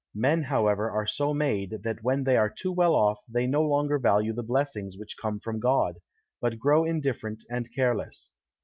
Men 0.15 0.41
however 0.41 0.89
are 0.89 1.05
so 1.05 1.31
made, 1.31 1.83
that 1.83 2.01
when 2.01 2.23
they 2.23 2.35
are 2.35 2.49
too 2.49 2.71
well 2.71 2.95
off 2.95 3.19
they 3.29 3.45
no 3.45 3.61
longer 3.61 3.99
value 3.99 4.33
the 4.33 4.41
blessings 4.41 4.97
which 4.97 5.15
come 5.21 5.37
from 5.37 5.59
God, 5.59 5.99
but 6.41 6.57
grow 6.57 6.83
indifferent 6.85 7.43
and 7.51 7.71
careless. 7.71 8.33